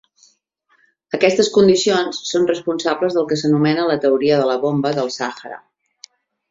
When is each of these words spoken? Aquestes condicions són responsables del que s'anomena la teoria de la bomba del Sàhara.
Aquestes 1.17 1.49
condicions 1.57 2.21
són 2.31 2.49
responsables 2.53 3.19
del 3.19 3.31
que 3.33 3.39
s'anomena 3.43 3.87
la 3.93 4.01
teoria 4.07 4.43
de 4.43 4.53
la 4.53 4.61
bomba 4.67 4.99
del 5.01 5.17
Sàhara. 5.21 5.67